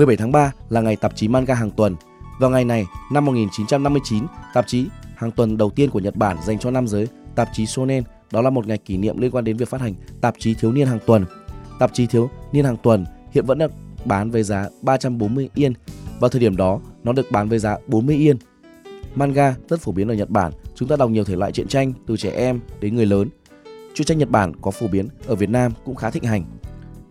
17 0.00 0.16
tháng 0.16 0.32
3 0.32 0.52
là 0.68 0.80
ngày 0.80 0.96
tạp 0.96 1.16
chí 1.16 1.28
manga 1.28 1.54
hàng 1.54 1.70
tuần. 1.70 1.96
Vào 2.38 2.50
ngày 2.50 2.64
này, 2.64 2.86
năm 3.12 3.24
1959, 3.24 4.24
tạp 4.54 4.66
chí 4.66 4.86
hàng 5.16 5.30
tuần 5.30 5.56
đầu 5.56 5.70
tiên 5.70 5.90
của 5.90 5.98
Nhật 5.98 6.16
Bản 6.16 6.36
dành 6.44 6.58
cho 6.58 6.70
nam 6.70 6.88
giới, 6.88 7.08
tạp 7.34 7.48
chí 7.52 7.66
Shonen, 7.66 8.04
đó 8.32 8.42
là 8.42 8.50
một 8.50 8.66
ngày 8.66 8.78
kỷ 8.78 8.96
niệm 8.96 9.18
liên 9.18 9.30
quan 9.30 9.44
đến 9.44 9.56
việc 9.56 9.68
phát 9.68 9.80
hành 9.80 9.94
tạp 10.20 10.34
chí 10.38 10.54
thiếu 10.54 10.72
niên 10.72 10.86
hàng 10.86 10.98
tuần. 11.06 11.24
Tạp 11.78 11.90
chí 11.92 12.06
thiếu 12.06 12.30
niên 12.52 12.64
hàng 12.64 12.76
tuần 12.82 13.04
hiện 13.30 13.46
vẫn 13.46 13.58
được 13.58 13.72
bán 14.04 14.30
với 14.30 14.42
giá 14.42 14.68
340 14.82 15.48
yên. 15.54 15.72
Vào 16.20 16.28
thời 16.28 16.40
điểm 16.40 16.56
đó, 16.56 16.80
nó 17.04 17.12
được 17.12 17.26
bán 17.30 17.48
với 17.48 17.58
giá 17.58 17.76
40 17.86 18.16
yên. 18.16 18.36
Manga 19.14 19.54
rất 19.68 19.80
phổ 19.80 19.92
biến 19.92 20.08
ở 20.08 20.14
Nhật 20.14 20.30
Bản, 20.30 20.52
chúng 20.74 20.88
ta 20.88 20.96
đọc 20.96 21.10
nhiều 21.10 21.24
thể 21.24 21.36
loại 21.36 21.52
truyện 21.52 21.68
tranh 21.68 21.92
từ 22.06 22.16
trẻ 22.16 22.30
em 22.30 22.60
đến 22.80 22.96
người 22.96 23.06
lớn. 23.06 23.28
Truyện 23.94 24.06
tranh 24.06 24.18
Nhật 24.18 24.30
Bản 24.30 24.52
có 24.60 24.70
phổ 24.70 24.88
biến 24.88 25.08
ở 25.26 25.34
Việt 25.34 25.50
Nam 25.50 25.72
cũng 25.84 25.94
khá 25.94 26.10
thịnh 26.10 26.24
hành. 26.24 26.44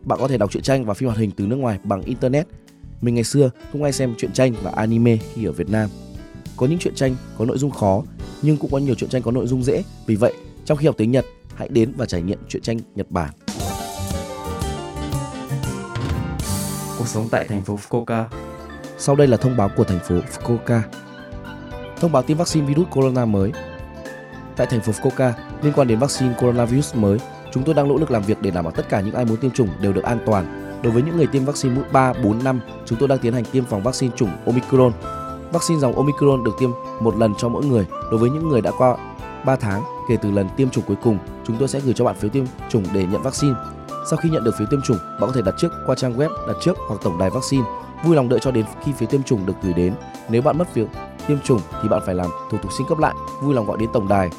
Bạn 0.03 0.19
có 0.21 0.27
thể 0.27 0.37
đọc 0.37 0.51
truyện 0.51 0.63
tranh 0.63 0.85
và 0.85 0.93
phim 0.93 1.09
hoạt 1.09 1.19
hình 1.19 1.31
từ 1.31 1.47
nước 1.47 1.55
ngoài 1.55 1.79
bằng 1.83 2.01
internet. 2.01 2.47
Mình 3.01 3.15
ngày 3.15 3.23
xưa 3.23 3.49
cũng 3.71 3.83
hay 3.83 3.91
xem 3.91 4.15
truyện 4.17 4.31
tranh 4.33 4.53
và 4.61 4.71
anime 4.75 5.17
khi 5.33 5.45
ở 5.45 5.51
Việt 5.51 5.69
Nam. 5.69 5.89
Có 6.57 6.67
những 6.67 6.79
truyện 6.79 6.95
tranh 6.95 7.15
có 7.37 7.45
nội 7.45 7.57
dung 7.57 7.71
khó, 7.71 8.03
nhưng 8.41 8.57
cũng 8.57 8.71
có 8.71 8.77
nhiều 8.77 8.95
truyện 8.95 9.09
tranh 9.09 9.21
có 9.21 9.31
nội 9.31 9.47
dung 9.47 9.63
dễ. 9.63 9.83
Vì 10.05 10.15
vậy, 10.15 10.33
trong 10.65 10.77
khi 10.77 10.85
học 10.85 10.95
tiếng 10.97 11.11
Nhật, 11.11 11.25
hãy 11.55 11.67
đến 11.67 11.93
và 11.97 12.05
trải 12.05 12.21
nghiệm 12.21 12.39
truyện 12.47 12.63
tranh 12.63 12.79
Nhật 12.95 13.07
Bản. 13.09 13.29
Cuộc 16.97 17.07
sống 17.07 17.27
tại 17.31 17.45
thành 17.47 17.61
phố 17.61 17.79
Fukuoka. 17.89 18.25
Sau 18.97 19.15
đây 19.15 19.27
là 19.27 19.37
thông 19.37 19.57
báo 19.57 19.69
của 19.77 19.83
thành 19.83 19.99
phố 19.99 20.15
Fukuoka. 20.15 20.81
Thông 21.99 22.11
báo 22.11 22.23
tiêm 22.23 22.37
vaccine 22.37 22.67
virus 22.67 22.87
corona 22.91 23.25
mới. 23.25 23.51
Tại 24.55 24.67
thành 24.67 24.81
phố 24.81 24.91
Fukuoka, 24.91 25.31
liên 25.61 25.73
quan 25.73 25.87
đến 25.87 25.99
vaccine 25.99 26.33
coronavirus 26.39 26.95
mới, 26.95 27.17
chúng 27.51 27.63
tôi 27.63 27.75
đang 27.75 27.87
nỗ 27.87 27.97
lực 27.97 28.11
làm 28.11 28.23
việc 28.23 28.41
để 28.41 28.51
đảm 28.51 28.63
bảo 28.63 28.73
tất 28.73 28.89
cả 28.89 29.01
những 29.01 29.15
ai 29.15 29.25
muốn 29.25 29.37
tiêm 29.37 29.51
chủng 29.51 29.69
đều 29.81 29.93
được 29.93 30.03
an 30.03 30.19
toàn. 30.25 30.68
Đối 30.83 30.93
với 30.93 31.03
những 31.03 31.17
người 31.17 31.27
tiêm 31.27 31.45
vaccine 31.45 31.75
mũi 31.75 31.83
3, 31.91 32.13
4, 32.23 32.43
5, 32.43 32.59
chúng 32.85 32.99
tôi 32.99 33.07
đang 33.07 33.19
tiến 33.19 33.33
hành 33.33 33.45
tiêm 33.45 33.65
phòng 33.65 33.83
vaccine 33.83 34.15
chủng 34.15 34.29
Omicron. 34.45 34.91
Vaccine 35.51 35.79
dòng 35.79 35.95
Omicron 35.95 36.43
được 36.43 36.51
tiêm 36.59 36.69
một 36.99 37.17
lần 37.17 37.33
cho 37.37 37.49
mỗi 37.49 37.65
người. 37.65 37.85
Đối 38.11 38.19
với 38.19 38.29
những 38.29 38.49
người 38.49 38.61
đã 38.61 38.71
qua 38.77 38.97
3 39.45 39.55
tháng 39.55 39.83
kể 40.09 40.17
từ 40.21 40.31
lần 40.31 40.47
tiêm 40.57 40.69
chủng 40.69 40.83
cuối 40.87 40.97
cùng, 41.03 41.17
chúng 41.47 41.55
tôi 41.59 41.67
sẽ 41.67 41.79
gửi 41.79 41.93
cho 41.93 42.05
bạn 42.05 42.15
phiếu 42.15 42.29
tiêm 42.29 42.45
chủng 42.69 42.83
để 42.93 43.05
nhận 43.11 43.21
vaccine. 43.21 43.55
Sau 44.09 44.17
khi 44.17 44.29
nhận 44.29 44.43
được 44.43 44.55
phiếu 44.57 44.67
tiêm 44.71 44.81
chủng, 44.81 44.97
bạn 44.97 45.21
có 45.29 45.31
thể 45.31 45.41
đặt 45.41 45.55
trước 45.57 45.71
qua 45.85 45.95
trang 45.95 46.17
web 46.17 46.29
đặt 46.47 46.55
trước 46.61 46.77
hoặc 46.87 47.01
tổng 47.03 47.17
đài 47.17 47.29
vaccine. 47.29 47.65
Vui 48.03 48.15
lòng 48.15 48.29
đợi 48.29 48.39
cho 48.41 48.51
đến 48.51 48.65
khi 48.83 48.91
phiếu 48.91 49.07
tiêm 49.07 49.23
chủng 49.23 49.45
được 49.45 49.53
gửi 49.63 49.73
đến. 49.73 49.93
Nếu 50.29 50.41
bạn 50.41 50.57
mất 50.57 50.73
phiếu 50.73 50.85
tiêm 51.27 51.39
chủng 51.39 51.59
thì 51.83 51.89
bạn 51.89 52.01
phải 52.05 52.15
làm 52.15 52.29
thủ 52.51 52.57
tục 52.57 52.71
xin 52.77 52.87
cấp 52.87 52.99
lại. 52.99 53.15
Vui 53.41 53.53
lòng 53.53 53.65
gọi 53.65 53.77
đến 53.77 53.89
tổng 53.93 54.07
đài. 54.07 54.29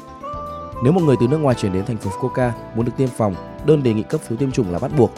Nếu 0.83 0.93
một 0.93 1.01
người 1.01 1.15
từ 1.19 1.27
nước 1.27 1.37
ngoài 1.37 1.55
chuyển 1.55 1.73
đến 1.73 1.85
thành 1.85 1.97
phố 1.97 2.11
Fukuoka 2.11 2.51
muốn 2.75 2.85
được 2.85 2.91
tiêm 2.97 3.09
phòng, 3.09 3.35
đơn 3.65 3.83
đề 3.83 3.93
nghị 3.93 4.03
cấp 4.03 4.21
phiếu 4.21 4.37
tiêm 4.37 4.51
chủng 4.51 4.71
là 4.71 4.79
bắt 4.79 4.91
buộc. 4.97 5.11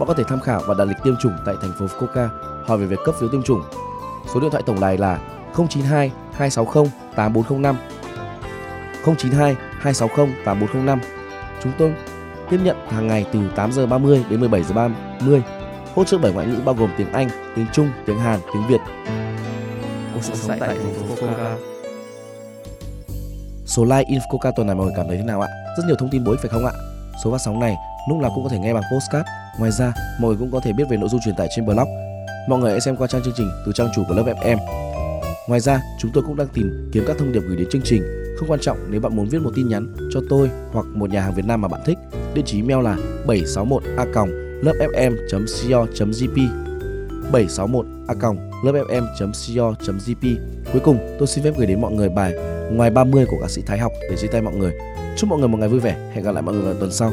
Bạn 0.00 0.08
có 0.08 0.14
thể 0.14 0.24
tham 0.24 0.40
khảo 0.40 0.62
và 0.66 0.74
đặt 0.74 0.84
lịch 0.84 0.96
tiêm 1.04 1.14
chủng 1.16 1.32
tại 1.44 1.54
thành 1.62 1.72
phố 1.72 1.86
Fukuoka 1.86 2.28
hỏi 2.66 2.78
về 2.78 2.86
việc 2.86 2.98
cấp 3.04 3.14
phiếu 3.20 3.28
tiêm 3.28 3.42
chủng. 3.42 3.62
Số 4.34 4.40
điện 4.40 4.50
thoại 4.50 4.62
tổng 4.66 4.80
đài 4.80 4.98
là 4.98 5.18
092 5.54 6.12
260 6.32 6.90
8405 7.16 7.76
092 9.04 9.56
260 9.80 10.26
8405. 10.44 11.00
Chúng 11.62 11.72
tôi 11.78 11.94
tiếp 12.50 12.60
nhận 12.64 12.76
hàng 12.88 13.06
ngày 13.06 13.26
từ 13.32 13.40
8 13.56 13.72
giờ 13.72 13.86
30 13.86 14.24
đến 14.30 14.40
17 14.40 14.62
giờ 14.62 14.74
30. 14.74 15.42
Hỗ 15.94 16.04
trợ 16.04 16.18
bảy 16.18 16.32
ngoại 16.32 16.46
ngữ 16.46 16.60
bao 16.64 16.74
gồm 16.74 16.90
tiếng 16.96 17.12
Anh, 17.12 17.28
tiếng 17.56 17.66
Trung, 17.72 17.90
tiếng 18.06 18.18
Hàn, 18.18 18.40
tiếng 18.54 18.66
Việt. 18.68 18.80
Cuộc 20.14 20.20
sống 20.22 20.58
tại 20.60 20.68
thành 20.68 20.94
phố 20.94 21.14
Fukuoka. 21.14 21.56
Số 23.66 23.84
like 23.84 24.10
Infoca 24.10 24.52
tuần 24.56 24.66
này 24.66 24.76
mọi 24.76 24.86
người 24.86 24.94
cảm 24.96 25.08
thấy 25.08 25.16
thế 25.16 25.24
nào 25.24 25.40
ạ? 25.40 25.48
Rất 25.76 25.84
nhiều 25.86 25.96
thông 25.98 26.10
tin 26.10 26.24
bổ 26.24 26.30
ích 26.30 26.40
phải 26.40 26.50
không 26.50 26.66
ạ? 26.66 26.72
Số 27.24 27.30
phát 27.30 27.38
sóng 27.38 27.60
này 27.60 27.76
lúc 28.08 28.18
nào 28.18 28.32
cũng 28.34 28.44
có 28.44 28.50
thể 28.50 28.58
nghe 28.58 28.74
bằng 28.74 28.82
postcard. 28.92 29.28
Ngoài 29.60 29.72
ra, 29.72 29.92
mọi 30.20 30.28
người 30.28 30.38
cũng 30.38 30.50
có 30.50 30.60
thể 30.60 30.72
biết 30.72 30.84
về 30.90 30.96
nội 30.96 31.08
dung 31.08 31.20
truyền 31.24 31.34
tải 31.34 31.48
trên 31.56 31.66
blog. 31.66 31.88
Mọi 32.48 32.58
người 32.58 32.70
hãy 32.70 32.80
xem 32.80 32.96
qua 32.96 33.06
trang 33.06 33.22
chương 33.22 33.34
trình 33.36 33.50
từ 33.66 33.72
trang 33.72 33.88
chủ 33.94 34.04
của 34.08 34.14
lớp 34.14 34.22
FM. 34.22 34.58
Ngoài 35.48 35.60
ra, 35.60 35.82
chúng 35.98 36.10
tôi 36.14 36.24
cũng 36.26 36.36
đang 36.36 36.48
tìm 36.48 36.90
kiếm 36.92 37.04
các 37.06 37.16
thông 37.18 37.32
điệp 37.32 37.40
gửi 37.48 37.56
đến 37.56 37.68
chương 37.70 37.82
trình. 37.84 38.02
Không 38.38 38.50
quan 38.50 38.60
trọng 38.60 38.78
nếu 38.90 39.00
bạn 39.00 39.16
muốn 39.16 39.28
viết 39.28 39.42
một 39.42 39.50
tin 39.54 39.68
nhắn 39.68 39.94
cho 40.12 40.20
tôi 40.28 40.50
hoặc 40.72 40.86
một 40.86 41.10
nhà 41.10 41.20
hàng 41.20 41.34
Việt 41.34 41.44
Nam 41.44 41.60
mà 41.60 41.68
bạn 41.68 41.80
thích. 41.84 41.98
Địa 42.34 42.42
chỉ 42.46 42.62
email 42.62 42.84
là 42.84 42.96
761a 43.26 44.26
lớpfm.co.jp 44.62 46.48
761a 47.32 48.36
lớpfm.co.jp 48.64 50.36
Cuối 50.72 50.80
cùng, 50.84 51.16
tôi 51.18 51.28
xin 51.28 51.44
phép 51.44 51.52
gửi 51.56 51.66
đến 51.66 51.80
mọi 51.80 51.92
người 51.92 52.08
bài 52.08 52.34
Ngoài 52.72 52.90
30 52.90 53.26
của 53.30 53.38
ca 53.42 53.48
sĩ 53.48 53.62
Thái 53.66 53.78
Học 53.78 53.92
để 54.10 54.16
chia 54.16 54.28
tay 54.28 54.42
mọi 54.42 54.54
người. 54.54 54.72
Chúc 55.16 55.30
mọi 55.30 55.38
người 55.38 55.48
một 55.48 55.58
ngày 55.58 55.68
vui 55.68 55.80
vẻ. 55.80 56.10
Hẹn 56.14 56.24
gặp 56.24 56.32
lại 56.32 56.42
mọi 56.42 56.54
người 56.54 56.64
vào 56.64 56.74
tuần 56.74 56.92
sau. 56.92 57.12